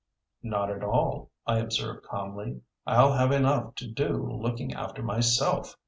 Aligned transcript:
"Not 0.41 0.71
at 0.71 0.83
all," 0.83 1.29
I 1.45 1.59
observed 1.59 2.01
calmly. 2.05 2.61
"I'll 2.87 3.13
have 3.13 3.31
enough 3.31 3.75
to 3.75 3.87
do 3.87 4.07
looking 4.35 4.73
after 4.73 5.03
myself. 5.03 5.77